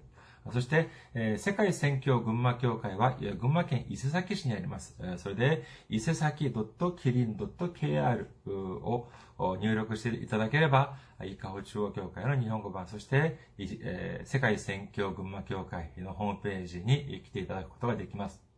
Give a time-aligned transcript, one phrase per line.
[0.52, 4.98] そして、えー、世界宣教群馬協会は、群馬県伊勢崎市にあります。
[5.18, 9.08] それで、伊勢崎 .kirin.kr を
[9.58, 18.53] 入力していただければ、伊香保中央協会の日本語版、そして、えー、世界宣教群馬協会のホームページに来ていただくことができます。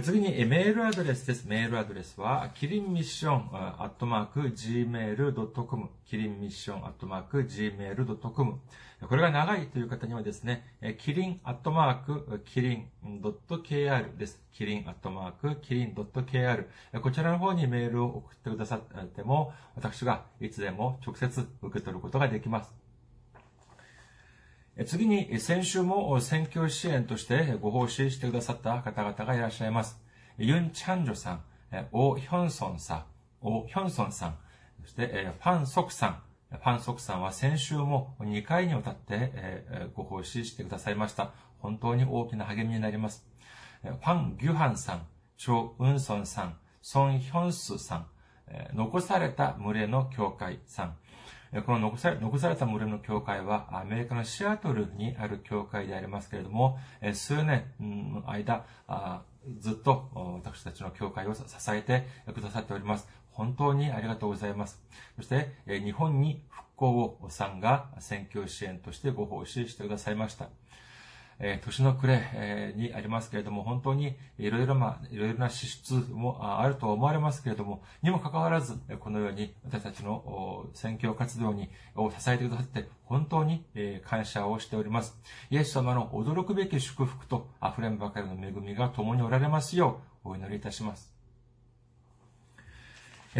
[0.00, 1.46] 次に、メールアドレスです。
[1.46, 8.58] メールアドレスは、キリンミッション、アットマーク、gmail.com、キリンミッション、アットマーク、gmail.com。
[9.08, 10.64] これが長いという方にはですね、
[10.98, 11.94] キリン、アットマー
[12.26, 12.88] ク、キリン
[13.22, 14.42] .kr です。
[14.52, 16.66] キリン、アットマーク、キリン .kr。
[17.00, 22.83] こちらの方にメールを送ってくださっても、私がいつでも直接受け取ることができます。
[24.82, 30.02] 次に、先週も選挙支援としてご奉仕してくださった方々がいらっしゃいます。
[30.36, 31.44] ユン・チャンジョさん、
[31.92, 33.04] オ・ヒョンソンさん、
[33.40, 34.38] オ・ヒョンソンさん、
[34.82, 41.30] そして、ファン・ソクさん、ファン・ソクさんは先週も2回にわたってご奉仕してくださいました。
[41.58, 43.24] 本当に大きな励みになります。
[43.82, 45.06] ファン・ギュハンさん、
[45.36, 48.06] チョ・ウンソンさん、ソン・ヒョンスさん、
[48.72, 50.96] 残された群れの教会さん、
[51.62, 56.78] この残され残された群れの教会はアメリカのシアトルにある教会でありますけれども、
[57.12, 58.64] 数年の間、
[59.58, 60.10] ずっと
[60.44, 63.08] 私たちの教会を支えてくださっております。
[63.30, 64.82] 本当にありがとうございます。
[65.16, 70.48] そして、日本に復興をさんが選挙支援としてご奉仕してくださいました。
[71.46, 85.18] えー、年の暮れ、えー、にありますけれども、本当にいろいろな、いろいろな支出もあると思われますけれども、にもかかわらず、このように私たちの選挙活動にを支えてくださって、本当に、えー、感謝をしております。
[85.50, 91.12] イエス様の驚くべき祝福と溢れんばかりの恵みが共におられますよう、お祈りいたします。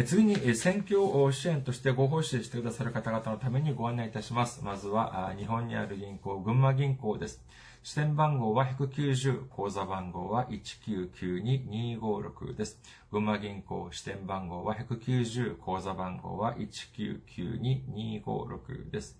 [0.05, 4.63] 次に、選挙支援としてご奉仕してくださる方々のためにご案内いたします。
[4.63, 7.43] まずは、日本にある銀行、群馬銀行です。
[7.85, 12.79] 支店番号は190、口座番号は1992256です。
[13.11, 19.19] 群馬銀行支店番号は190、口座番号は1992256です。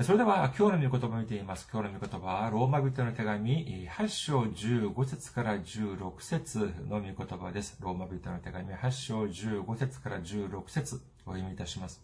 [0.00, 1.68] それでは今日の御言葉を見ています。
[1.72, 7.76] 今日の御言葉はローマ人の手紙8章15節から16節の御言葉です。
[7.80, 12.00] ローマ人の手紙8章15節から16節お読みいたします。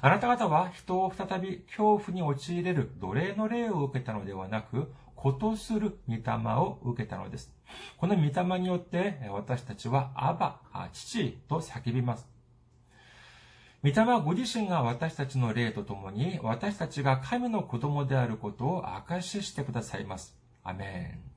[0.00, 6.22] あなた方は人を再び恐怖に陥れる奴隷の霊を受けたのではなく、ことする御霊
[6.56, 7.52] を受けたのです。
[7.98, 10.60] この御霊によって私たちはアバ、
[10.94, 12.37] 父と叫びます。
[13.84, 20.36] 御霊はご自身が私たちの霊とともに私たちが神の子供であることを証ししてくださいます。
[20.64, 21.28] アメン。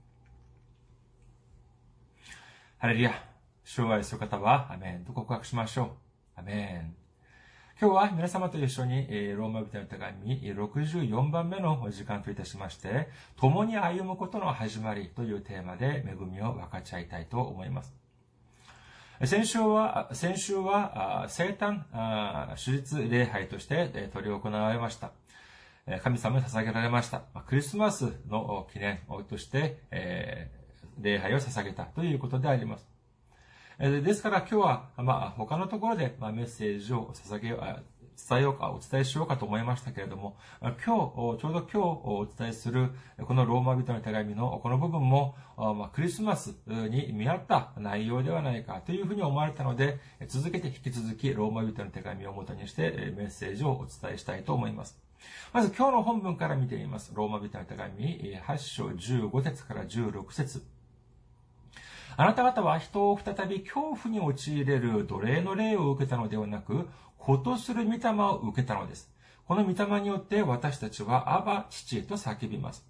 [2.80, 3.14] ハレルヤ。
[3.64, 5.90] 主を愛する方は、アメンと告白しましょう。
[6.36, 6.96] アメン。
[7.80, 13.08] 今日は皆様と一緒に、ローマ人の手紙64番目のお時間といたしまして、
[13.38, 18.00] 共に歩むことの始まりというテーマで恵みを分かち合いたいと思います。
[19.23, 21.83] 先週は、先週は、生誕
[22.56, 25.12] 手術礼拝として取り行われました。
[26.03, 27.21] 神様に捧げられました。
[27.45, 29.77] クリスマスの記念として、
[31.00, 32.88] 礼拝を捧げたということであります。
[33.77, 37.56] ですから今日は、まあ、他のところで、メッセージを捧げ、
[38.29, 42.91] 伝えようか、お伝えしようかと思いましたけれども、今日、ちょうど今日お伝えする、
[43.25, 45.35] このローマ人の手紙のこの部分も、
[45.94, 55.00] クリスマスに見合った内容ではないかというふうに思われたので、続けて引き続きローマ人の手紙をもとにしてメッセージをお伝えしたいと思います。
[55.53, 57.12] まず今日の本文から見てみます。
[57.13, 60.63] ローマ人の手紙、8章15節から16節
[62.18, 66.89] あなた方は人を再び恐怖に陥れる奴隷の霊を受けたのではなく、
[67.21, 69.09] ことする御霊を受けたのです。
[69.47, 72.85] この御霊によって私たちはアバ父へと叫びます。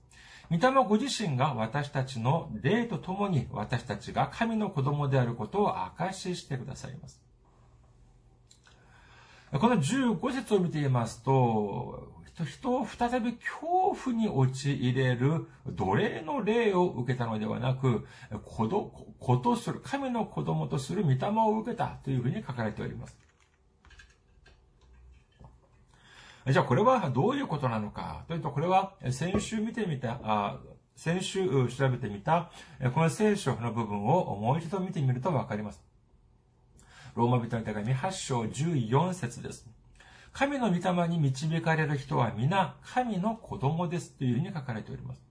[0.49, 7.21] 御霊ご自身が私たちの霊とともに私たちが神の子供であることを証ししてくださいます。
[9.51, 12.09] この15節を見ていますと、
[12.45, 18.07] 人を再び恐怖に陥れる奴隷の霊を受けたのではなく、
[18.45, 18.67] 子
[19.19, 23.17] 子とする、神の子供とする御霊を受けたというふうに書かれております。
[26.47, 30.59] じゃあこれはどういうことなのかというと、これは先週見てみた、あ
[30.95, 32.51] 先週調べてみた、
[32.93, 35.81] この聖書の部分をもう一度見てみるとわかります。
[37.15, 39.67] ローマ人の手紙8章14節です。
[40.33, 45.21] 神の御霊に導かれる人は皆神の子供ですというふうに書かれております。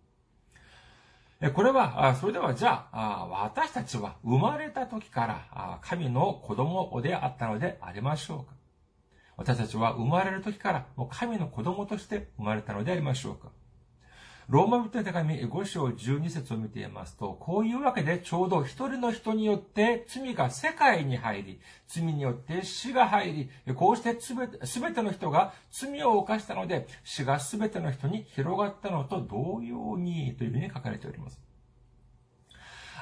[1.54, 8.59] これは、それではじゃあ、私たちは生まれた時から神の子供であったのでありましょうか
[9.40, 13.48] 私たちは生まれる時からもう神の子供として生まれたのでありましょうか
[14.50, 31.40] ローマ人の手紙5章12節を見ていますと、こういうわけでちょうど一人の人によって罪が世界に入り、罪によって死が入り、こうしてすべての人が罪を犯したので、死がすべての人に広がったのと同様にというふうに書かれております。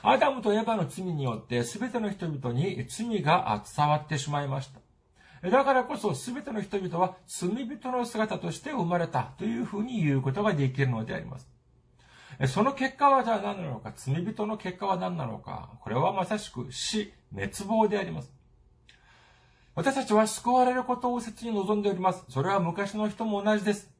[0.02, 4.80] アダムとエヴァの罪によって全ての人々に罪が伝わってしまいました。
[5.42, 11.48] だからこそ全ての人々は罪人の姿として生まれたというふうに言うことができるのであります。
[12.46, 18.32] その結果はじゃあ何なのか、罪人の結果は何なのか、これはまさしく死、滅亡であります。
[19.74, 22.24] 私たちは救われることを切に望んでおります。
[22.28, 23.90] それは昔の人も同じです。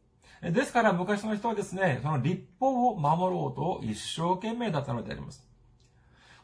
[0.43, 5.48] ですから昔の人はですね、その立法を守ろうと一生懸命だったのであります。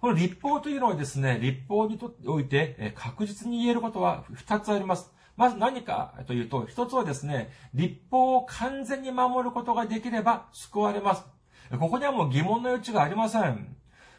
[0.04, 5.10] この立法というのはですね、立法にとっておいて確実に言えることは2つあります。
[5.34, 11.24] まず何かというと、一つはですね、立法を完全に守ることができれば救われます。
[11.80, 13.74] ここにはもう疑問の余地がありません。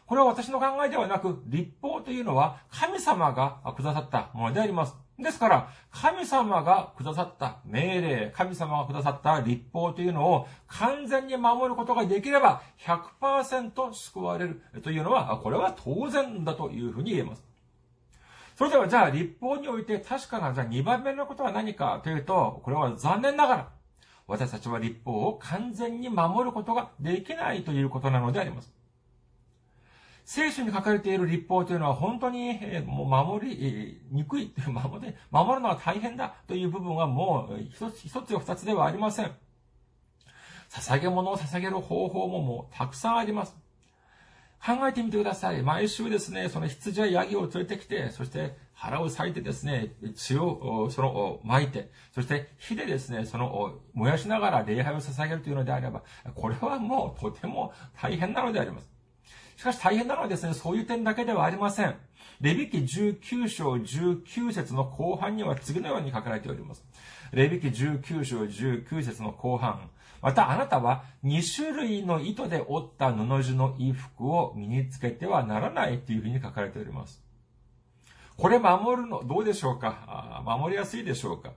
[0.06, 5.05] これは私の考えではなく、立法というのは神様がくださったものであります。
[5.18, 17.44] ですから、神様がくださった命令、神様がくださった立法というのを完全に守ることができれば100%救われるというのは、これは当然だというふうに言えます。
[18.56, 23.68] それではじゃあ立法において確かなじゃあ2番目のことは何かというと、これは残念ながら、
[24.26, 28.75] 私たちは立法を完全に守ることができないということなのであります。
[30.26, 39.30] 聖書に書かれている立法というのは本当に、えもう守りにくい、 守る守るのは大変だという部分はもう一つ、一つや二つではありません。
[40.68, 43.56] 捧げ物を捧げる方法ももうたくさんあります。
[44.64, 45.62] 考えてみてください。
[45.62, 56.02] 毎週ですね、その羊やヤギを連れてきて、そして腹を裂いてですね、血を、その、巻いて、そして火でですね、その、燃やしながら礼拝を捧げるというのであれば、
[56.34, 58.95] これはもうとても大変なのであります。
[59.56, 61.96] しかし大変なのはですね、そういう点だけではありません。
[62.40, 66.84] レビ記19章19節の後半には次のように書かれております。
[67.32, 69.90] レビ記19章19節の後半。
[70.20, 77.22] またあなたは2種類の糸で織った布地の衣服を身につけてはならないというふうに書かれております。
[78.36, 80.42] これ守るの、どうでしょうか？
[80.44, 81.52] 守りやすいでしょうか？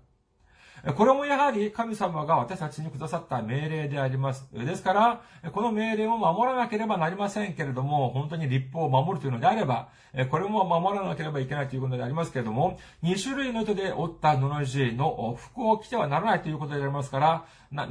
[0.96, 4.48] これもやはり神様が私たちにくださった命令であります。
[4.54, 5.22] ですから、
[5.52, 9.90] この命令を守らなければなりませんけれども、本当に立法を守るというのであれば、
[10.30, 17.88] これも守らなければいけないということでありますけれども、2種類の糸で織った布地の服を着てはならないということでありますから、な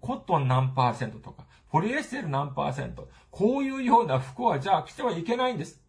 [0.00, 5.83] コットン何パーセントとか、ポリエステル何パーセント、こういうような服はじゃあ着てはいけないんです。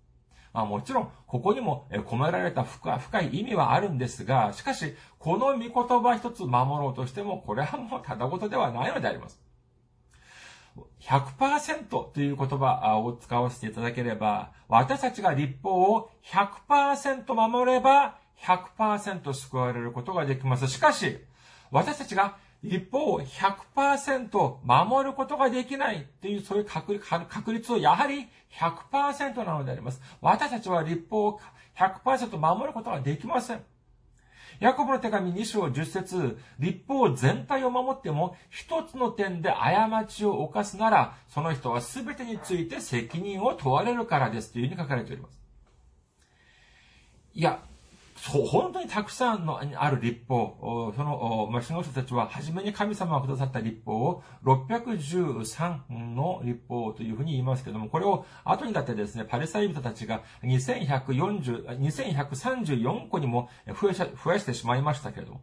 [0.55, 9.41] まあもちろん、ここにも込められた深い意味はあるんですが、しかし、この御言葉一つ守ろうとしても、これはもうただごとではないのであります。
[11.01, 20.69] 100%という言葉を使わせていただければ、私たちが立法を100%守れば、100%救われることができます。
[20.69, 21.17] しかし、
[21.69, 30.01] 私たちが立法を100%守ることができないっていう、そういう確率をやはり100%なのであります。
[30.21, 31.39] 私たちは立法を
[31.77, 33.63] 100%守ることができません。
[34.59, 45.37] ヤコブの手紙2章10節立法全体を守っても一つの点で過ちを犯すなら、その人は全てについて責任を問われるからですというふうに書かれております。
[47.33, 47.59] いや、
[48.31, 65.41] 本当にたくさんのある立法、その、まあ、指導者たちは、初めに神様がくださった立法を、613の立法というふうに言いますけども、これを後にだってですね、パレサイ人たちが2140、2134個にも増やし増やしてしまいましたけれども、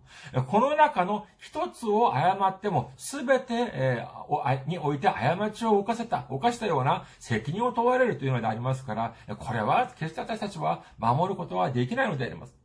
[0.49, 12.63] この中の一つを誤っても、すべて、えー、において過ちを犯せた、犯したような責任を問われるというのでありますから、これは決して私たちは守ることはできないのであります。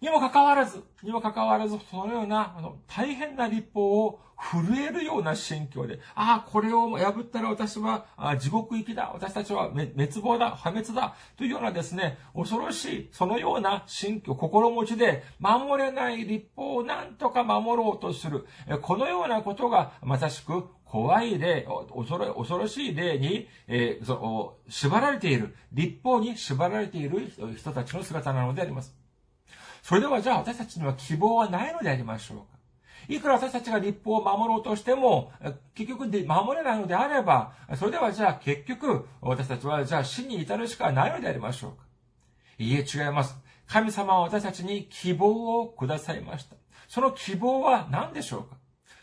[0.00, 18.46] にもかかわらず、にもかかわらず、そのような、あの、大変な立法を震えるような心境で、ああ、これを破ったら私はあ地獄行きだ、私たちは滅亡だ、破滅だ、というようなですね、恐ろしい、そのような心境、心持ちで、守れない立法を何とか守ろうとする、
[18.82, 29.05] このようなことが、まさしく、怖い例、恐ろ恐ろしい例に、えー、そ縛られている、立法に縛られている人たちの姿なのであります。
[29.86, 32.44] それではじゃあ私たちには希望はないのでありましょうか
[33.08, 35.30] いくら私たちが立法を守ろうとしても、
[35.76, 41.84] 結局で守れないのであれば、それではじゃあ結局、私たちはじゃあ死に至るしかないのでありましょうか
[42.58, 43.36] いいえ、違います。
[43.68, 46.56] 神様は私たちに希望をくださいました。
[46.88, 48.56] その希望は何でしょうか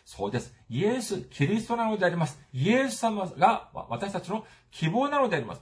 [0.03, 0.53] そうです。
[0.69, 2.41] イエス、キリストなのであります。
[2.51, 5.61] イエス様が私たちの希望なのであります。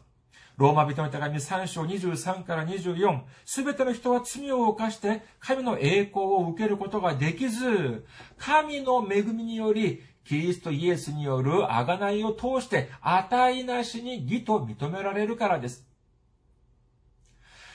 [0.61, 8.05] ローマ人の手紙3章23から24、すべての人は罪を犯して神の栄光を受けることができず、
[8.37, 15.87] 神の恵みにより、キリストイエスによる贖いを通して、値なしに義と認められるからです。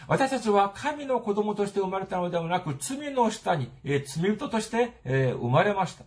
[0.06, 6.04] 私たちは神の子供として生まれたのではなく、罪の下に、え、罪人として、え、生まれました。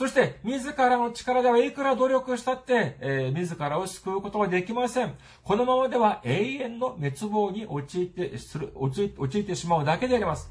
[0.00, 5.12] そして、自らの力ではいくら努力したって、えー、自らを救うことはできません。
[5.44, 10.50] このままでは永遠の滅亡に陥って、する、陥ってしまうだけであります。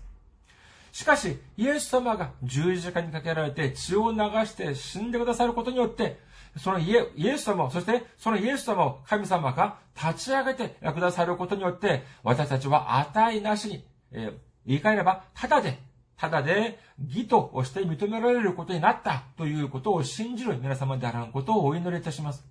[0.91, 6.19] しかし、イエス様が十字架にかけられて血を流して死んでくださることによって、
[6.55, 14.33] そのイエス様、そしてそのイエス様を神様が立ち上げてくださることによって、私たちは値なしに、えー、
[14.67, 15.88] 言い換えれば、ただで
[16.19, 22.45] ただで義として認められることになったということを信じる皆様であらんことをお祈りいたします。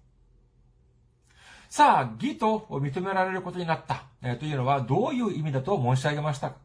[1.68, 6.56] さあ、義と認められることになった、えというのはどういう意味だと申し上げましたか？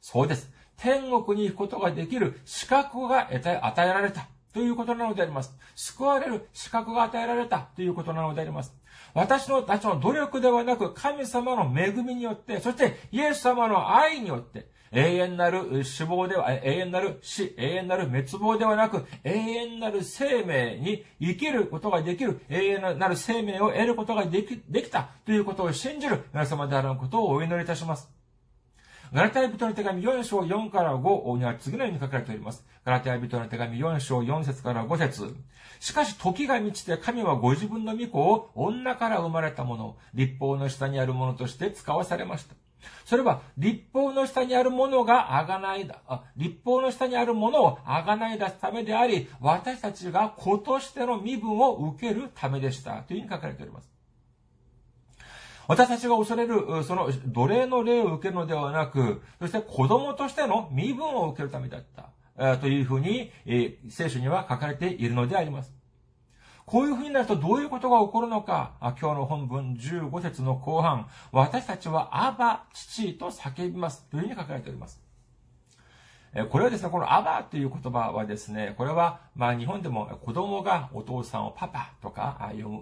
[0.00, 0.48] そうです。
[0.76, 5.52] 天国に行くことができる資格が与えられたということなのであります。
[5.74, 8.72] 救われる資格が与えられたということなのであります。
[9.12, 28.08] 私のたちの努力ではなく神様の恵みによって、そしてイエス様の愛によって、永遠なる死亡では、永遠なる死、永遠なる滅亡ではなく、永遠なる生命に生きることができる、永遠なる生命を得ることができ、できたということを信じる皆様であることをお祈りいたします。
[29.12, 32.64] ガラテヤ人の手紙4章4から5には次のように書かれております。
[32.84, 35.36] ガラテヤ人の手紙4章4節から5節
[35.78, 42.56] しかし時が満ちて神はご自分の御子を女から生まれたもの、立法の下にあるものとして使わされました。
[43.04, 46.00] それは、立法の下にあるものがあがないだ、
[46.36, 53.02] 立法の下にあるものをあがない出すためであり、私たちが子としての身分を受けるためでした。
[53.02, 53.90] というふうに書かれております。
[55.66, 62.10] 私たちが恐れる、その奴隷の霊を受けるのではなく、そして子供としての身分を受けるためだった。
[62.58, 63.30] というふうに、
[63.88, 65.72] 聖書には書かれているのであります。
[66.66, 74.04] こういう風になるとどういうことが起こるのか、今日の本文15節の後半、私たちはアバ、父と叫びます。
[74.10, 75.02] というふうに書かれております。
[76.50, 82.80] これはですね、このアバという言葉はですね、これは、まあ日本でも子供がお父さんをパパとか読む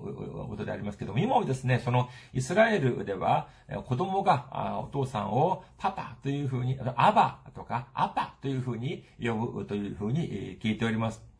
[0.48, 3.48] ことでありますけども、今もですね、そのイスラエルでは
[3.86, 11.31] 子供がお父さんをパパというふうに、アバとかアパというふうに呼ぶというふうに聞いております。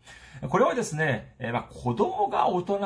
[0.48, 2.78] これはですね、えー、まあ、子供が大人、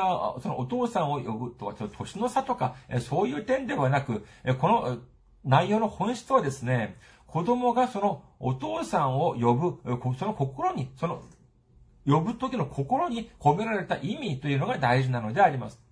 [0.42, 4.98] そのお父さんを呼ぶとか、年の差とか、えー、そういう点ではなく、えー、この
[5.44, 9.80] 内容の本質はですね、子供がそのお父さんを呼ぶ、
[10.18, 11.22] その心に、その
[12.06, 15.85] 呼ぶ時の心に込められた意味というのが大事なのであります。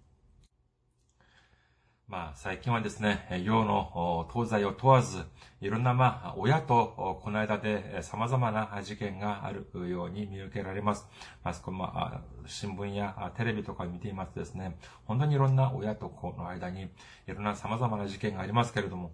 [2.06, 5.24] まあ、最近はですね、世の東西を問わず、
[5.62, 11.08] いろんな、まあ、親とこの間で様々な事件があるように見受けられます。
[11.42, 16.88] まあ、そこ、まあ、新聞やテレビとか見ていますとですね、本当にいろんな親と子の間に、い
[17.28, 19.12] ろんな様々な事件がありますけれども、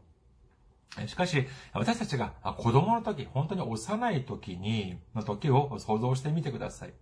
[1.07, 6.93] しかし、私たちが子供の時、本当に幼い時に、の時を想像してみてください。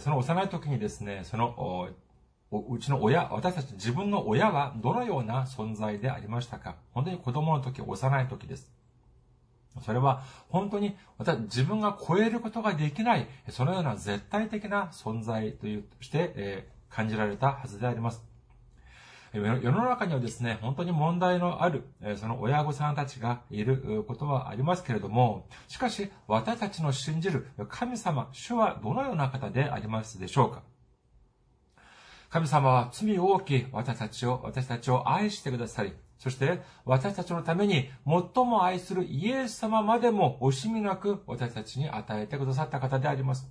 [0.00, 1.88] その幼い時にですね、その、
[2.60, 6.76] うちの親、私たち自分の親はどのような存在でありましたか？
[6.92, 8.70] 本当に子供の時、幼い時です。
[9.84, 10.96] それは本当に
[11.44, 18.22] 自分が超えることができない、そのような絶対的な存在というして、え感じられたはずであります。
[19.32, 19.42] 世
[19.72, 21.82] の中にはですね、本当に問題のある、
[22.14, 30.62] その親御さんたちがいることはありますけれども、しかし、私たちの信じる神様、主はどのような方でありますでしょうか？
[32.34, 43.48] 神様は罪多き私たちを、私たちを愛してくださり、そして私たちのために最も愛するイエス様までも惜しみなく私たちに与えてくださった方であります。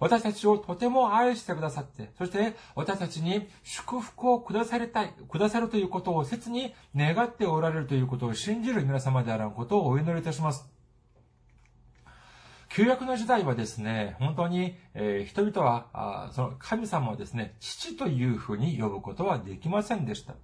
[0.00, 10.77] 私たちをとても愛してくださって、そして私たちに祝福をくださりたい、くださるということを切に願っておられるということを信じる皆様であることをお祈りいたします。
[12.68, 20.34] 旧約の時代はですね、本当に、え、人々はあ、その神様をですね、父というふうに呼ぶことはできませんでした。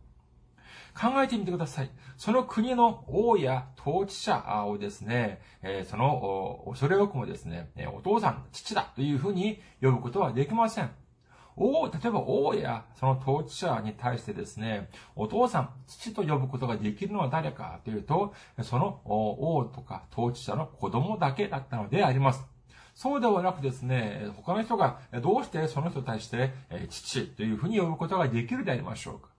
[0.99, 1.91] 考えてみてください。
[2.17, 10.91] その国の王や統治者をですね、え、その、恐れ多くもですね、お父さん、父だというふうに呼ぶことはできません。
[11.57, 22.45] 王、例えば王やその統治者に対してですね、お父さん、父と呼ぶことができるのは誰かというと、その王とか統治者の子供だけだったのであります。
[22.95, 26.53] そうではなくですね、他の人がどうしてその人に対して
[26.91, 29.34] 父というふうに呼ぶことができるでありましょうか。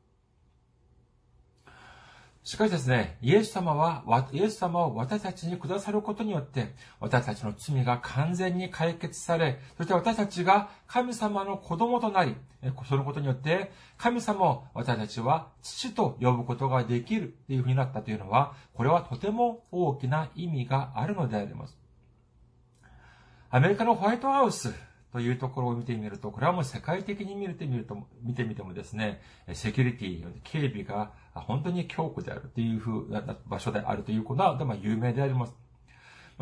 [2.45, 12.36] しかしですね、イエス様は、イエス様を私たちにくださることによって、私たちの罪が完全に解決され、そして私たちが神様の子供となり、
[12.88, 21.75] そのことによって、神様を私たちは父と呼ぶことができるというふうになったというのは、これはとても大きな意味があるのであります。
[23.49, 24.71] アメリカのホワイトハウス
[25.15, 29.21] というところを見てみると、これはもう世界的に見てみると、見てみてもですね、
[29.54, 35.56] セキュリティ、警備が本当に強固であるというふうな場所であるということは、まあ、有名であります。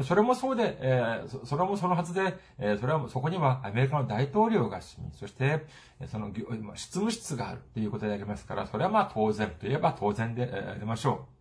[0.01, 5.67] それもそうで、えー、それもそのはずで、えー、それはそこにはアメリカの大統領が住み、そして、
[6.07, 6.31] その、
[6.73, 11.32] 執務室があるということでありますから、それはまあ当然といえば当然でありましょう。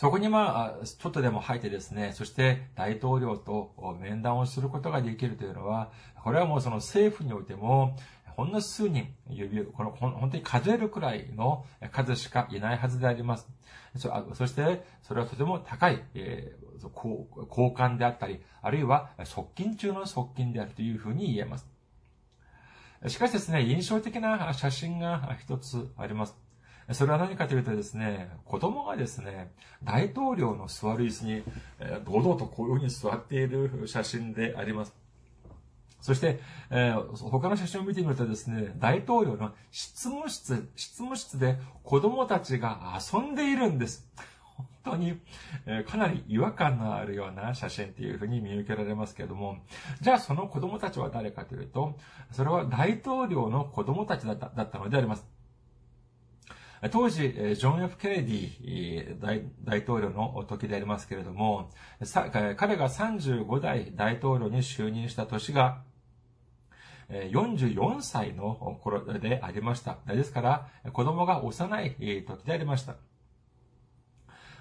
[0.00, 5.92] そこにまあ、ちょっとでも入ってですね、そして大統領と面談をすることができるというのは、
[6.24, 13.46] これはもうその政府においても、ほんの数人、指この、本当に数えるくらいの数しかいないはずであります。
[13.98, 16.88] そして、それはとても高い、えー、
[17.50, 21.66] 交換であったり、あるいは側近中の側近であるというふうに言えます。
[23.06, 26.49] しかしですね、印象的な写真が一つあります。
[26.92, 29.52] それは何かというとですね、子供がですね、
[29.84, 31.42] 大統領の座る椅子に、
[31.78, 34.94] え堂々とこういうふうに座っている写真であります。
[36.00, 44.08] そして、えー、他の写真を見てみるとですね、大統領の執務室、執務室で子供たちが遊んでいるんです。
[44.56, 45.20] 本当に、
[45.66, 49.58] え、かなり違和感のあるような写真っていうふうに見受けられますけれども、
[50.00, 51.98] じゃあその子供たちは誰かというと、
[52.32, 55.39] それは大統領の子供たちだっただったのであります。
[56.88, 65.82] 当時、ジョン・ F・ ケネディ大統領の時でありますけれども、彼が35代大統領に就任した年が
[67.10, 69.98] 44歳の頃でありました。
[70.06, 72.96] ですから、子供が幼い時でありました。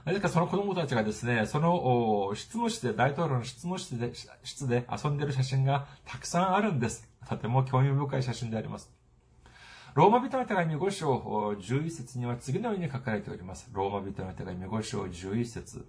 [0.05, 4.11] ですからその子供たちがですね、その執務室で、大統領の執務室で、
[4.43, 7.07] 室で遊んでいる写真がたくさんあるんです。
[7.29, 8.91] とても興味深い写真であります。
[9.99, 11.17] ローマ人の手紙5章
[11.59, 13.69] 11節には次のように書かれております。
[13.73, 15.85] ローマ人の手紙5章11節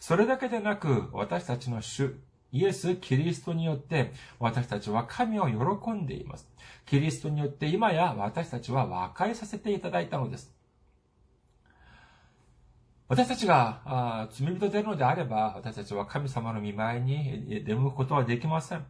[0.00, 2.14] それだけでなく、私たちの主、
[2.52, 6.46] イエス・キリストによって私たちは神を喜んでいます。
[6.84, 10.54] キリストによって今や私たちは和解させていただいたのです。
[13.08, 18.84] 私たちが罪人であるのであれば、私たちは神様の見舞いに出向くことはできません。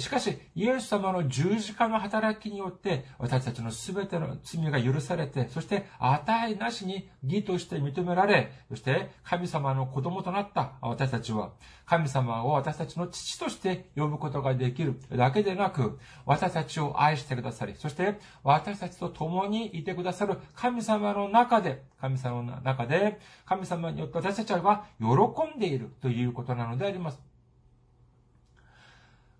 [0.00, 11.52] しかし、イエス様の十字架の働きによって、私たちの全ての罪が許されて、そして値なしに義として認められ、そして神様の子供となった私たちは、
[11.86, 27.33] 神様を私たちの父として呼ぶことができるだけでなく、私たちを愛してくださり、そして私たちと共にいてくださる神様の中で、神様の中で、神様によって私たちは喜んでいるということなのであります。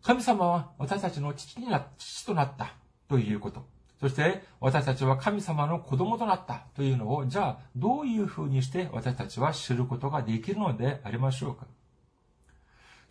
[0.04, 2.74] 神様は私たちの父にな、父となった
[3.08, 3.66] ということ。
[3.98, 11.66] そして私たちは神様の子供となったというのを、じゃあどういうふうにして私たちは知ることができるのでありましょうか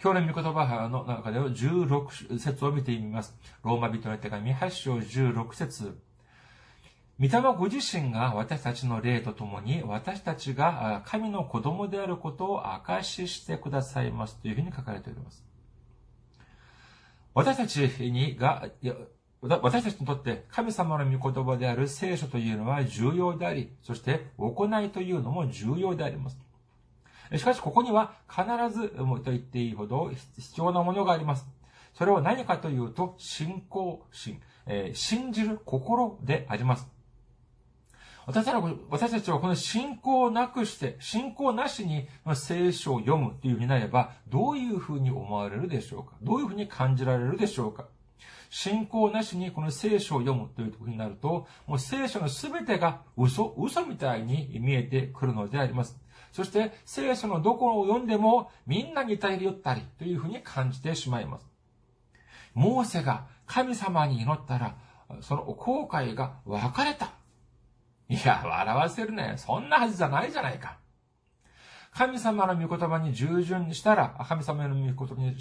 [0.04, 3.36] 今日の御言葉の中では16節を見てみます。
[3.64, 5.98] ローマ人の手紙8章16節
[7.20, 15.53] 御霊ご自身が私たちの霊とともに私たちが神の子供であることを証ししてくださいますというふうに書かれております。
[17.34, 17.80] 私たち
[18.12, 18.68] にが、
[19.42, 26.38] 私たちにとって神様の御言葉である聖書というのは重要であり、そして行いというのも重要であります。
[27.36, 28.46] しかし、ここには必
[28.78, 31.46] ずと言っていいほど必要なものがあります。
[31.94, 36.88] それは何かというと、信仰心、えー、信じる心であります。
[38.26, 38.46] 私
[39.12, 46.14] たちはこの信仰をなくして、信仰なしに聖書を読むというふうになれば、どういうふうに思われるでしょうか？
[46.22, 47.86] どういうふうに感じられるでしょうか？
[48.50, 55.98] 信仰なしにこの聖書を読むというふうになると、もう聖書の全てが嘘、嘘みたいに見えてくるのであります。
[56.32, 61.48] そして聖書のどこを読んでもみんな似たり寄ったりというふうに感じてしまいます。
[62.54, 64.78] モーセが神様に祈ったら、
[65.22, 67.12] その後悔が分かれた。
[68.14, 69.34] いや、笑わせるね。
[69.38, 70.78] そんなはずじゃないじゃないか。
[71.96, 75.36] 神様の御言葉に従順にしたら、神様の御言葉に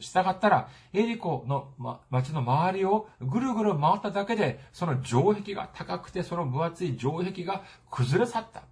[0.00, 8.64] 従ったら、エリコの町の周りをぐるぐる回っただけで、その城壁が高くて、その分厚い城壁が崩れ去った。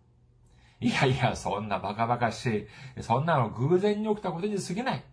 [0.80, 5.04] いやいや、そんなバカバカしい、そんなの偶然に起きたことに過ぎない。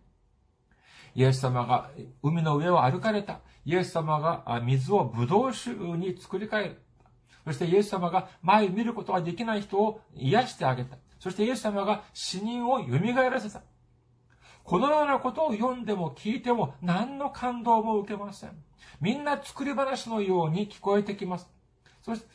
[1.14, 1.92] イエス様が
[2.24, 3.42] 海の上を歩かれた。
[3.66, 6.82] イエス様が水をブドウ酒に作り変える。
[7.46, 10.98] そしてイエス様が前見ることができない人を癒してあげた。
[11.20, 12.90] そしてイエス様が死人を蘇
[13.30, 13.62] らせた。
[14.64, 18.52] このようなことを読んでも聞いても何の感動も受けません。
[19.02, 21.50] みんな作り話のように聞こえてきます。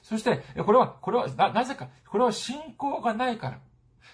[0.03, 3.59] そして、これは、これはな、なぜか、これは信仰がないから。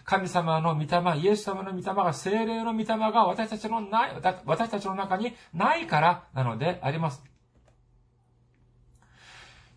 [0.05, 4.13] 神様の御霊、イエス様の御霊が、精霊の御霊が私たちのない、
[4.45, 7.23] 私たちの中にないからなのであります。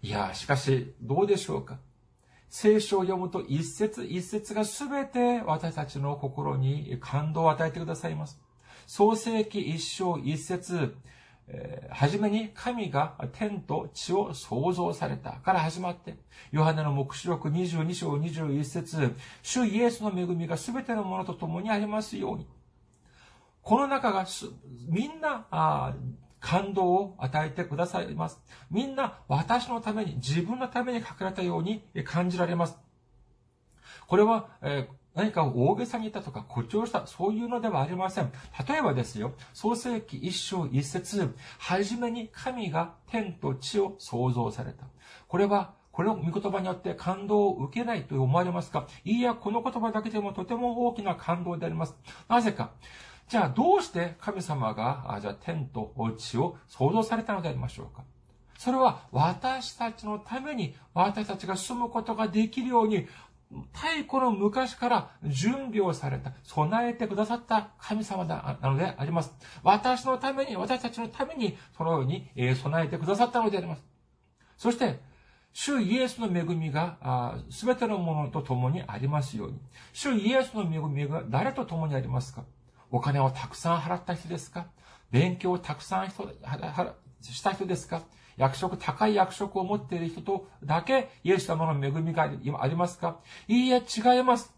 [0.03, 1.79] いや、しかし、どうでしょうか？
[2.49, 8.37] 聖書を読むと一節一節がすべて私たちの心に感動を与えてくださいます。
[8.85, 10.93] 創世記一章一節、
[11.47, 16.17] えー、はじめに神が天と地を創造されたから始まって、
[16.51, 22.45] ヨハネの目視録22章21節主イエスの恵みがすべてのものと共にありますように。
[23.61, 24.27] この中が
[24.89, 25.95] みんな
[26.43, 28.39] 感動を与えてくださいます。
[28.69, 32.77] みんな私のために、自分のために書かれたように感じられます。
[34.08, 38.32] これは、えー何かを大げさに言ったとか誇張した、そういうのではありません。
[38.67, 44.88] 例えばですよ、創世記一章一節、はじめに神が天と地を創造された。
[45.27, 48.88] これは、これを見言葉によって感動を受けないと思われますか？
[49.06, 51.95] いや、この言葉だけでもとても大きな感動であります。
[52.27, 52.71] なぜか、
[53.27, 58.03] じゃあどうして神様が、じゃあ天と地を創造されたのでありましょうか？
[58.57, 63.07] それは私たちのために私たちが住むことができるように
[63.71, 69.31] 太古の昔から準備をされた、備えてくださった神様なのであります。
[69.63, 73.83] 私のために、私たちのために、そのように備えてくださったのであります。
[74.57, 74.99] そして、
[75.51, 79.59] 主イエスの恵みが、すべてのものと共にありますように。
[79.91, 82.43] 主イエスの恵みが誰と共にありますか？
[82.93, 84.67] お金をたくさん払った人ですか？
[85.10, 86.32] 勉強をたくさん人
[87.21, 88.03] した人ですか？
[88.38, 93.17] 役職、高い役職を持っている人とだけイエス様の恵みがありますか？
[93.47, 94.53] いいえ、違います。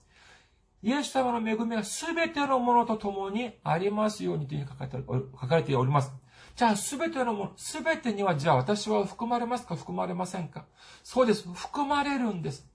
[0.83, 6.11] イエス様の恵みが全てのものと共にありますようにというふうに書かれております。
[6.57, 9.77] じゃあ、すべてのもの、すべてには、じゃあ私は含まれますか？
[9.77, 10.65] 含まれませんか？
[11.03, 11.47] そうです。
[11.53, 12.67] 含まれるんです。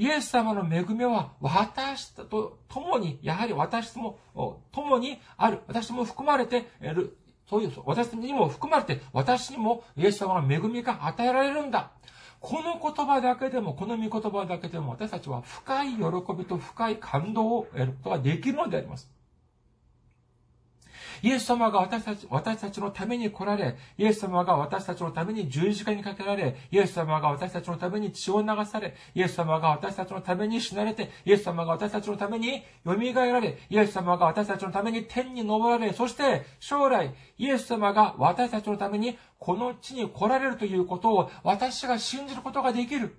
[0.00, 4.18] イエス様の恵みは私と共に、やはり私も
[4.72, 5.60] 共にある。
[5.66, 7.18] 私も含まれている。
[7.46, 11.90] そういう、私にも含まれて、私にもイエス様の恵みが与えられるんだ。
[12.40, 16.02] この言葉だけでも、この御言葉だけでも、私たちは深い喜
[16.34, 19.10] びと深い感動を得ることができるのであります。
[21.22, 43.16] イエス様が私たち、私たちのために来られ、イエス様が私たちのために十字架にかけられ、イエス様が私たちのために血を流され、イエス様が私たちのために死なれて、イエス様が私たちのために蘇られ、イエス様が私たちのために天に昇られ、そして将来、イエス様が私たちのためにこの地に来られるということを私が信じることができる。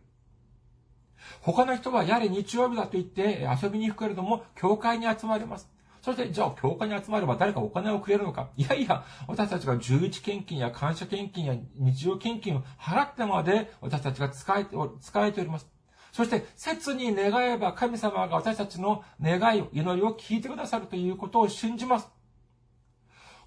[1.42, 5.70] 他の人はやれ日曜日だと言って遊びに行くけれども、教会に集まります。
[6.02, 15.68] そして、じゃあ、教会に集まれば誰かお金をくれるのかいやいや、私たちが11献金や感謝献金や日常献金を払ってまで、私たちが使えて、使えております。
[16.12, 22.10] そして、切に願えば神様が私たちの願いを、祈りを聞いてくださるということを信じます。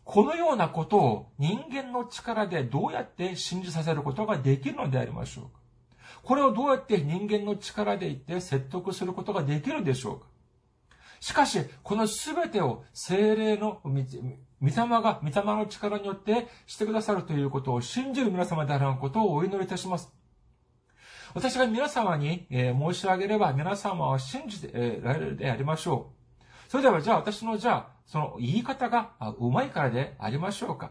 [0.05, 5.51] このようなことを人間の力でどうやって信じさせることができるのでありましょうか
[6.23, 10.27] これをどうやって人間の力で言って説得することができるでしょうか
[11.25, 14.05] しかし、このすべてを精霊の御霊
[14.61, 20.13] が、御霊の力によってしてくださるということを信じる皆様であることをお祈りいたします。
[21.33, 26.13] 私が皆様に、え申し上げれば皆様は信じてられるでありましょ
[26.69, 26.71] う。
[26.71, 30.91] それではじゃあ私のじゃあ、その言い方がうまいからでありましょうか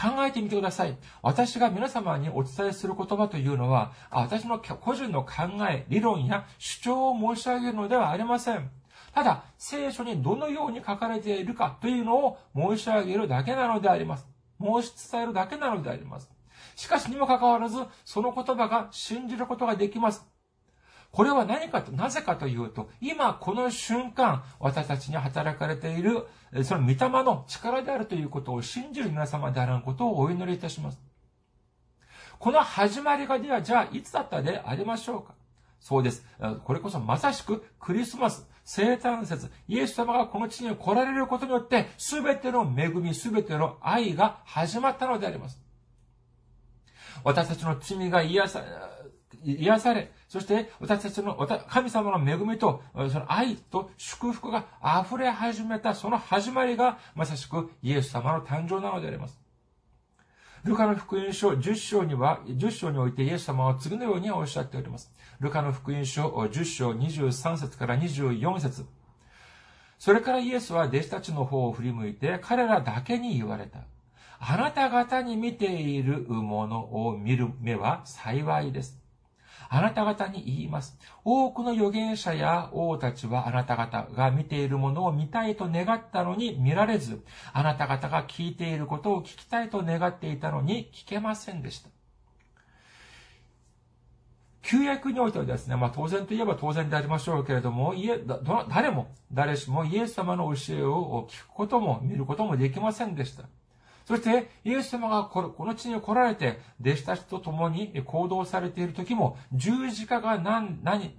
[0.00, 0.96] 考えてみてください。
[1.22, 5.32] 私が皆様にお伝えする言葉というのは、私の個人の考
[5.68, 8.70] え、理論や主張を申し上げるのではありません。
[9.14, 14.26] ただ、聖書にどのように書かれているかというのを申し上げるだけなのであります。
[14.60, 16.30] 申し伝えるだけなのであります。
[16.76, 20.24] しかしにもかかわらず、その言葉が信じることができます。
[21.12, 26.26] これは何かと、なぜかというと、今この瞬間、私たちに働かれている、
[26.62, 31.00] その御霊の力であるということを信じる皆様であることをお祈りいたします。
[32.38, 35.34] この始まりがでは、じゃあいつだったでありましょうか
[35.80, 36.24] そうです。
[36.64, 45.60] これこそまさしくクリスマス、生誕節、イエス様がこの地に来られることによって、すべての恵み、すべての愛が始まったのであります。
[47.24, 48.62] 私たちの罪が癒さ、
[49.44, 51.36] 癒され、そして私たちの
[51.68, 54.66] 神様の恵みと、その愛と祝福が
[55.04, 59.40] 溢れ始めた、その始まりがまさしくイエス様の誕生なのであります。
[60.64, 65.10] ルカの福音書10章には、10章においてイエス様は次のようにおっしゃっております。
[65.40, 68.84] ルカの福音書10章23節から24節
[69.98, 73.80] それからイエスは弟子たちの方を振り向いて彼らだけに言われた。
[74.38, 78.99] あなた方に見ているものを見る目は幸いです。
[79.72, 80.98] あなた方に言います。
[81.24, 91.88] 多くの預言者や王たちはあなた方が見ているものを見たいと願ったのに見られず、あなた方が聞いていることを聞きたいと願っていたのに聞けませんでした。
[94.62, 97.94] 旧約においてはですね、まあ当然といえば当然でありましょうけれども、
[98.68, 103.44] 誰も、誰しもイエス様の教えを聞くことも見ることもできませんでした。
[104.10, 111.14] そして、イエス様がこの地に来られて、弟子たちと共に行動されている時も、十字架が何、何、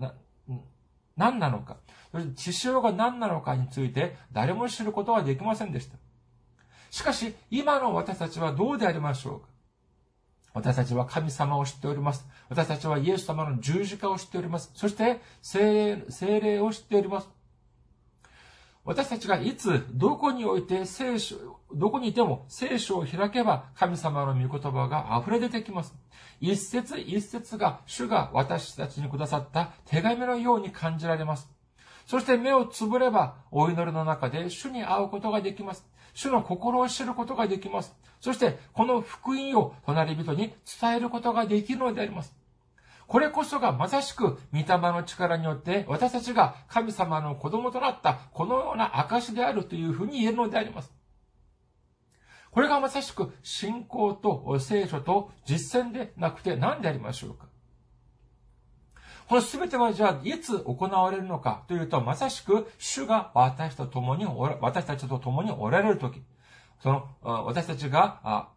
[1.15, 1.77] 何なのか、
[2.11, 5.95] そして血潮が何なのかについて、誰も知ることはできませんでした。
[6.89, 9.47] しかし、今の私たちはどうでありましょうか
[10.53, 12.27] 私たちは神様を知っております。
[12.49, 14.69] 私たちはイエス様の十字架を知っております。
[14.75, 17.29] そして、精霊精霊を知っております。
[18.83, 21.35] 私たちがいつ、どこにおいて聖書、
[21.71, 25.95] どこにいても聖書を開けば神様の御言葉が溢れ出てきます。
[26.39, 31.47] 一節一節が主が私たちにくださった手紙のように感じられます。
[32.07, 35.85] そして目をつぶればお祈りの中で主に会うことができます。
[36.15, 37.95] 主の心を知ることができます。
[38.19, 42.40] そしてこの福音を隣人に伝えることができるのであります。
[43.11, 50.93] これこそがまさしく御霊の力によって私たちが神様の子供となったこのような証であるというふうに言えるのであります。
[52.51, 57.47] これがまさしく信仰と聖書と実践でなくて何でありましょうか
[59.27, 64.25] この全てはじゃあいつ行われるのかというと、まさしく主が私と共に、
[64.61, 66.21] 私たちと共におられるとき、
[66.81, 68.47] その、私たちが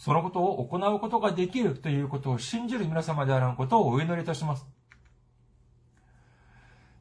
[0.00, 4.66] そのことを行うことができるということを信じる皆様であることをお祈りいたします。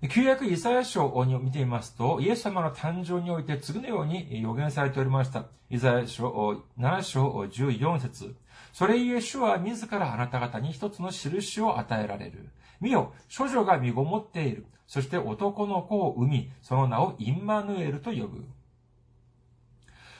[0.09, 5.45] 旧約イザヤ書を見てみますと、イエス様の誕生において次のように予言されておりました。
[5.69, 8.35] イザヤ書7章14節
[8.73, 12.49] それゆえ主は自らあなた方に一つの印を与えられる。
[12.81, 14.65] 見よ、処女が身ごもっている。
[14.87, 18.43] そして男の子を産み、その名をインマヌエルと呼ぶ。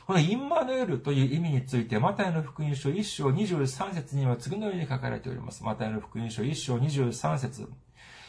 [0.10, 5.64] このインマヌエルという意味について、マタイの福音書1章23節には次のように書かれております。
[5.64, 7.70] マタイの福音書1章23節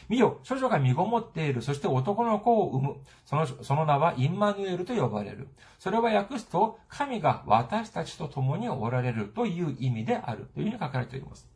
[0.07, 1.63] 見よ、処女が身ごもっている。
[1.63, 2.95] そして男の子を産む。
[3.25, 5.47] その、その名はインマヌエルと呼ばれる。
[5.79, 10.51] それは訳すと、神が私たちと共におられるという意味である。
[10.53, 11.50] というふうに書かれております。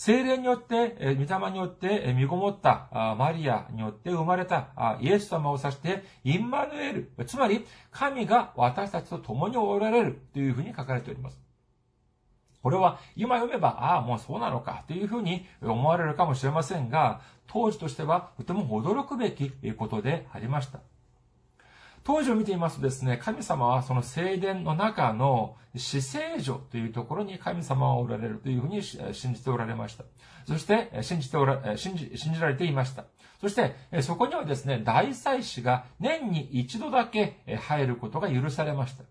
[0.00, 11.38] 精霊によって、え御霊によって、え身ごもったマリアによって生まれたイエス様を指して、インマヌエル、つまり、神が私たちと共におられるというふうに書かれております。
[12.62, 20.80] これは今読めば、ああ、もうそうなのかというふうに思われるかもしれませんが、当時としてはとても驚くべきことでありました。
[22.02, 30.04] 当時を見ていますとですね、神様はその聖殿の中の死聖所というところに神様はおられるというふうに信じておられました。
[30.46, 33.04] そして、信じておら、信じ、信じられていました。
[33.40, 39.04] そして、そこにはですね、大祭司が年に一度だけ入ることが許されました。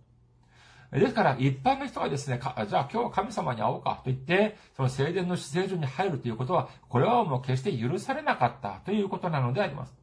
[0.97, 9.95] ですから、一般の人がですね、じゃあ今日は神様に会おうかと言って、その聖殿の死聖所に入るということは、これはもう決して許されなかったということなのであります。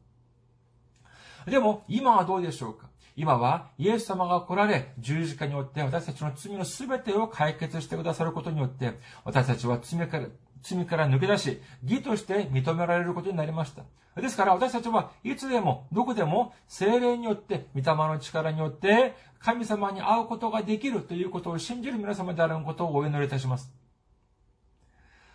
[1.47, 2.87] でも、今はどうでしょうか？
[3.15, 10.27] 今は、イエス様が来られ、十字架によって私たちの罪の全てを解決してくださることによって、私たちは罪から、
[10.61, 13.83] 罪から抜け出し、義として認められることになりました。
[14.21, 23.71] ですから私たちはいつでも、どこでも、精霊によって、御霊の力によって、神様に会うことができるということを信じる皆様であることをお祈りいたします。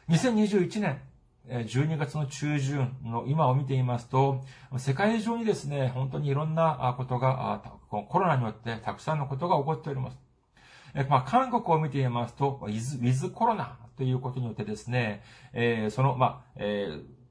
[0.09, 1.01] 2021年、
[1.48, 4.44] 12月の中旬の今を見ていますと、
[4.78, 10.18] 世界中にですね、本当にいろんなことが、コロナによってたくさんのことが起こっております。
[11.09, 15.22] まあ、韓国を見ていますと、ウィズコロナということによってですね、
[15.90, 16.61] その、まあ、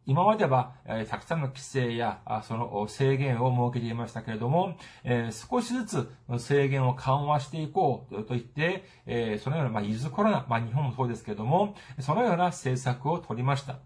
[0.07, 13.79] 今までは、えたくさんの規制や、その制限を設けていましたけれども、え少しずつ制限を緩和していこうと言って、えそのような、まあ、ウィズコロナ、まあ、日本もそうですけれども、そのような政策を取りました。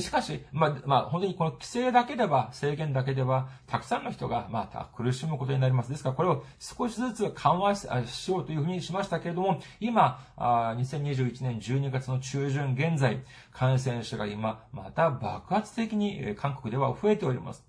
[0.00, 5.90] しかし、まあ、まあ、本当にこの規制だけでは、制限だけでは、たくさんの人が、また苦しむことになります。
[5.90, 7.86] ですから、これを少しずつ緩和し
[8.30, 17.64] ようというふうにしましたけれども、今、あ2021年12月の中旬現在、感染者が今、また爆発的に韓国では増えております。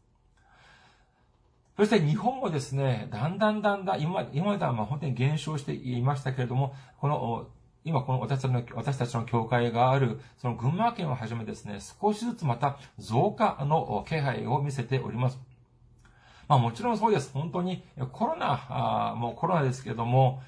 [1.78, 7.48] そして日本もですね、だんだんだんだん、今、今まではまあ本当に減少していましたけれども、この
[7.86, 15.40] 今この私たちの、私たちの教会がある、その群馬県をはじめですね、少しずつまた増加の気配を見せております。
[16.48, 17.32] まあもちろんそうです。
[17.32, 20.42] 本当にコロナ、あもうコロナですけども、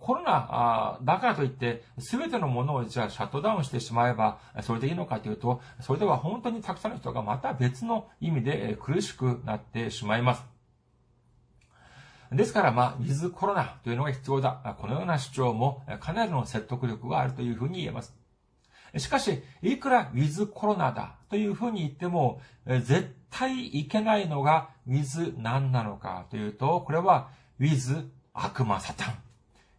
[0.00, 10.55] コロナだからといって、すべてのものをじゃあシャットダウンしてしまえば、それでいいのかというと、それでは本当にたくさんの人がまた別の意味で苦しくなってしまいます。
[12.32, 14.76] ですから、まあ、ウィズコロナというのが必要だ。
[14.80, 18.14] このような主張もかなりの説得力があるというふうに言えます。
[18.96, 29.14] しかし、いくらウィズコロナだというふうに言っても、絶対いけないのがウィズ何なのかというと、これはウィズ悪魔サタン、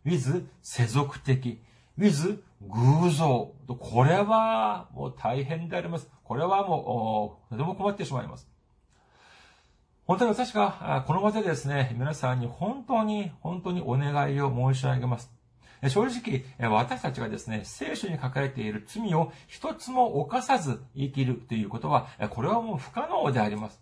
[0.06, 1.62] ウィズ世俗的、
[1.98, 3.54] ウィズ偶像。
[3.68, 6.10] これはもう大変であります。
[6.24, 8.48] これはもう、とても困ってしまいます。
[10.08, 15.30] 本当に私がこの場でですね、皆さんに本当に、本当にお願いを申し上げます。
[15.90, 23.82] 正直、私たちがですね、聖書に書かれている罪を一つも犯さず生きるということは、これはもう不可能であります。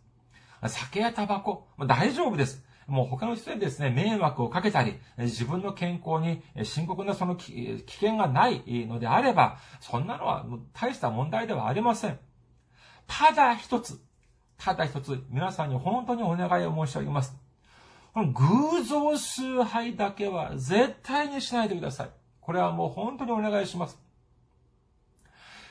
[0.65, 2.65] 酒やタバコ、大丈夫です。
[2.88, 12.17] もう他の人にですね、迷惑をかけたり、自分の健康に深刻なその危険がないのであれば、そんなのは大した問題ではありません。
[13.05, 14.03] ただ一つ、
[14.57, 17.35] ただ一つ、皆さんに本当にお願いを申し上げます。
[18.13, 22.09] この偶像崇拝だけは絶対にしないでください。
[22.39, 23.99] これはもう本当にお願いします。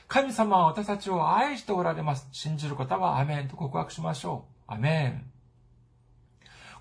[0.08, 2.28] 神様は私たちを愛しておられます。
[2.32, 4.72] 信じる方はアメンと告白しましょう。
[4.72, 5.30] アメン。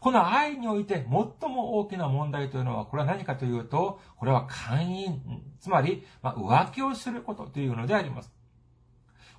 [0.01, 1.05] この愛において最
[1.49, 5.21] も大きな問題というのは、これは何かというと、これは寛因、
[5.61, 8.33] つまり、ま浮気をすることというのであります。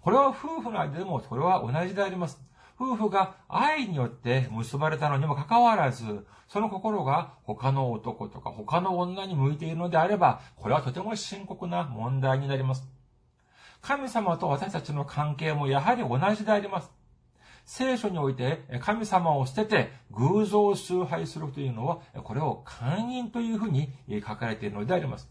[0.00, 2.42] これは夫婦の間でも、それは同じであります。
[2.79, 12.87] 夫婦が愛によって結ばれたのにもかかわらず、その心が他の男とか他の女に向いているのであれば、これはとても深刻な問題になります。
[13.81, 16.91] 神様と私たちの関係もやはり同じであります。
[17.66, 23.89] 聖書において神様を捨てて偶像を崇拝するというのは、これを寛因というふうに
[24.27, 25.29] 書かれているのであります。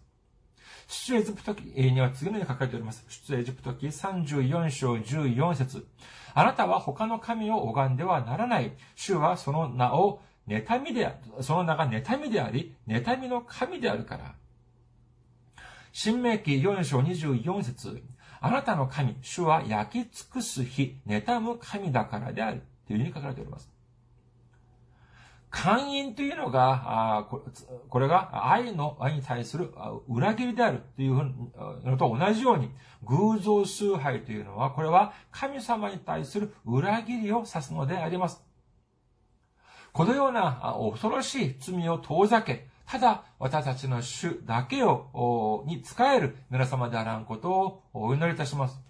[0.88, 3.06] 出エジプト記には次のように書かれております。
[3.08, 5.88] 出エジプト記34章14節
[6.34, 8.72] あなたは他の神を拝んではならない。
[8.96, 14.36] 主はその名を妬みで、その名が妬みであり、妬みの神であるから。
[15.92, 18.04] 新明記4章24節
[18.42, 22.64] あなたの神、主は焼き尽くす日、妬む神だからである。
[22.88, 23.73] というふうに書かれております。
[25.54, 27.28] 寛因というのが、
[27.88, 29.72] これが愛の愛に対する
[30.10, 31.14] 裏切りであるという
[31.86, 32.72] のと同じように、
[33.04, 38.44] 偶像崇拝というのは、これは神様に対する裏切りを指すのであります。
[39.94, 48.82] このような恐ろしい罪を遠ざけ、ただ私たちの主だけを、に仕える皆様であらんことをお祈りいたします。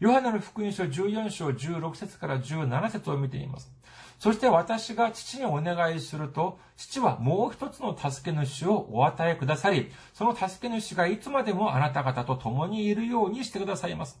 [0.00, 3.72] ヨハネの福音書14章16節から17節を見ています。
[4.20, 14.20] そして私が父にお願いすると、父はもう一つの助け主をお与えくださり、その助け主がいつまでもあなた方と共にいるようにしてくださいます。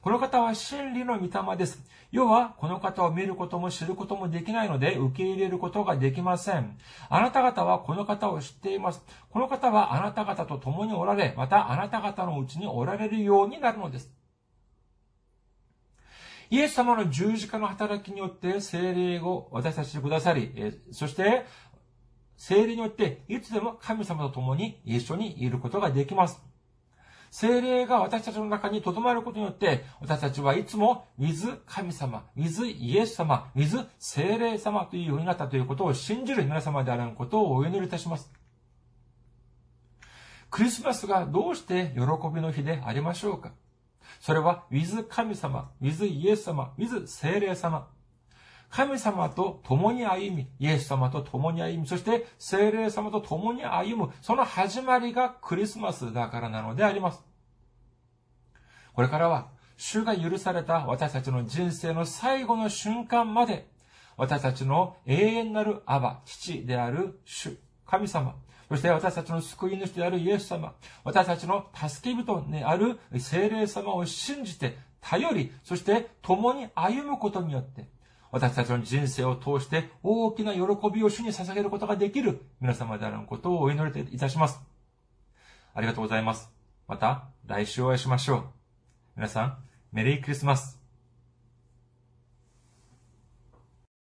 [0.00, 1.78] この方は真理の御霊です。
[2.10, 6.78] 要は、この方を見ることも知ることもできないので、受け入れることができません。
[7.10, 9.04] あなた方はこの方を知っています。
[9.28, 14.23] この方はあなた方と共におられ、またあなた方のうちにおられるようになるのです。
[16.54, 20.52] イエス様の十字架の働きによって精霊を私たちにくださり、
[20.92, 21.44] そして
[22.36, 26.40] 精霊によっていつでも神様と共に一緒にいることができます。
[27.32, 38.30] 精霊が私たちの中に留まることによって、私たちはいつも、水神様、水イエス様、水精霊様というようになったということを信じる皆様であることをお祈りいたします。
[40.50, 42.02] クリスマスがどうして喜
[42.32, 43.50] びの日でありましょうか？
[44.20, 47.88] それは、with 神様、with イエス様、with 聖霊様。
[48.70, 57.22] 神様と共に歩み、イエス様と共に歩み、そして聖霊様と共に歩む、その始まりがクリスマスだからなのであります。
[58.94, 63.68] これからは、主が許された私たちの人生の最後の瞬間まで、
[64.16, 68.34] 私たちの永遠なるアバ、父である主、神様、
[68.74, 77.88] そして私たちの救い主であるイエス様、私たちの助け人である精霊様を信じて、頼り、そして共に歩むことによって、
[78.32, 80.60] 私たちの人生を通して大きな喜
[80.92, 84.60] びを主に捧げることができる皆様であることをお祈りいたします。
[85.72, 86.50] ありがとうございます。
[86.88, 88.44] また来週お会いしましょう。
[89.14, 89.58] 皆さん、
[89.92, 90.83] メリークリスマス。